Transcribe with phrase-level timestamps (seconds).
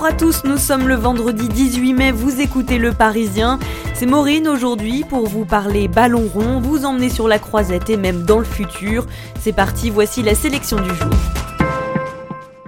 [0.00, 3.58] Bonjour à tous, nous sommes le vendredi 18 mai, vous écoutez Le Parisien.
[3.92, 8.22] C'est Maureen aujourd'hui pour vous parler ballon rond, vous emmener sur la croisette et même
[8.22, 9.04] dans le futur.
[9.38, 11.49] C'est parti, voici la sélection du jour.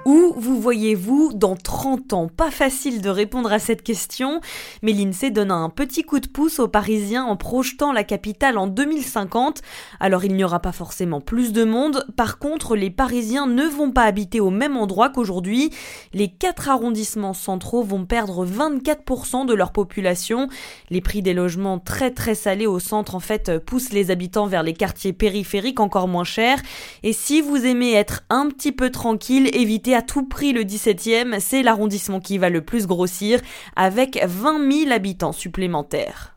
[0.05, 2.27] Où vous voyez-vous dans 30 ans?
[2.27, 4.41] Pas facile de répondre à cette question,
[4.83, 8.67] mais l'INSEE donne un petit coup de pouce aux Parisiens en projetant la capitale en
[8.67, 9.63] 2050.
[10.01, 13.93] Alors il n'y aura pas forcément plus de monde, par contre les Parisiens ne vont
[13.93, 15.71] pas habiter au même endroit qu'aujourd'hui.
[16.13, 20.49] Les quatre arrondissements centraux vont perdre 24% de leur population.
[20.91, 24.65] Les prix des logements très très salés au centre en fait poussent les habitants vers
[24.65, 26.61] les quartiers périphériques encore moins chers.
[27.05, 31.41] Et si vous aimez être un petit peu tranquille, évitez à tout prix le 17e,
[31.41, 33.41] c'est l'arrondissement qui va le plus grossir,
[33.77, 36.37] avec 20 000 habitants supplémentaires.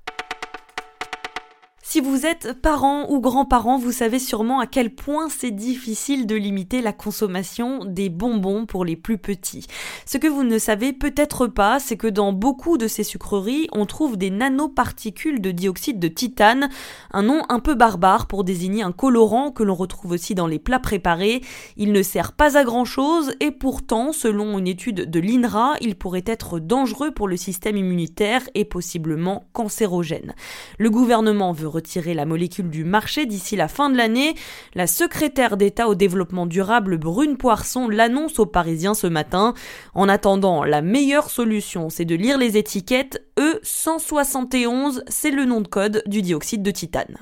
[1.88, 6.36] Si vous êtes parent ou grand-parent, vous savez sûrement à quel point c'est difficile de
[6.36, 9.67] limiter la consommation des bonbons pour les plus petits.
[10.08, 13.86] Ce que vous ne savez peut-être pas, c'est que dans beaucoup de ces sucreries, on
[13.86, 16.69] trouve des nanoparticules de dioxyde de titane,
[17.13, 20.59] un nom un peu barbare pour désigner un colorant que l'on retrouve aussi dans les
[20.59, 21.41] plats préparés.
[21.78, 26.23] Il ne sert pas à grand-chose et pourtant, selon une étude de l'INRA, il pourrait
[26.25, 30.33] être dangereux pour le système immunitaire et possiblement cancérogène.
[30.80, 34.36] Le gouvernement veut retirer la molécule du marché d'ici la fin de l'année.
[34.73, 39.54] La secrétaire d'État au développement durable Brune Poisson l'annonce aux Parisiens ce matin.
[39.94, 43.24] En attendant, la meilleure solution, c'est de lire les étiquettes.
[43.38, 47.18] E171, c'est le nom de code du dioxyde de titane.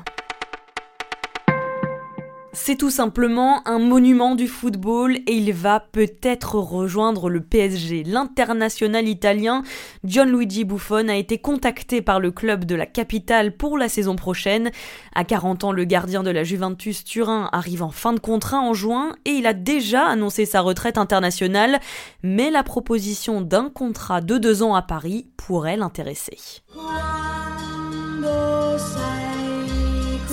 [2.56, 8.04] C'est tout simplement un monument du football et il va peut-être rejoindre le PSG.
[8.04, 9.64] L'international italien
[10.04, 14.70] Gianluigi Buffon a été contacté par le club de la capitale pour la saison prochaine.
[15.16, 18.76] À 40 ans, le gardien de la Juventus Turin arrive en fin de contrat en
[18.76, 21.80] juin et il a déjà annoncé sa retraite internationale,
[22.22, 26.38] mais la proposition d'un contrat de deux ans à Paris pourrait l'intéresser.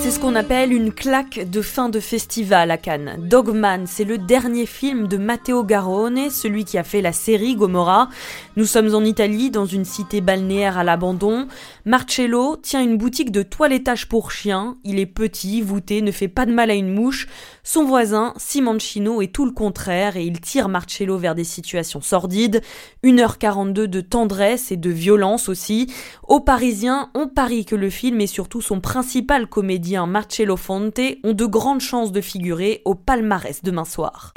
[0.01, 3.17] C'est ce qu'on appelle une claque de fin de festival à Cannes.
[3.19, 8.09] Dogman, c'est le dernier film de Matteo Garrone, celui qui a fait la série Gomorra.
[8.55, 11.47] Nous sommes en Italie, dans une cité balnéaire à l'abandon.
[11.85, 14.75] Marcello tient une boutique de toilettage pour chiens.
[14.83, 17.27] Il est petit, voûté, ne fait pas de mal à une mouche.
[17.63, 22.61] Son voisin, Simoncino, est tout le contraire et il tire Marcello vers des situations sordides.
[23.03, 25.93] 1h42 de tendresse et de violence aussi.
[26.27, 29.47] Aux Parisiens, on parie que le film et surtout son principal
[29.91, 34.31] comédien Marcello Fonte ont de grandes chances de figurer au palmarès demain soir.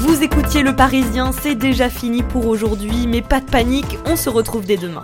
[0.00, 4.28] Vous écoutiez Le Parisien, c'est déjà fini pour aujourd'hui, mais pas de panique, on se
[4.28, 5.02] retrouve dès demain.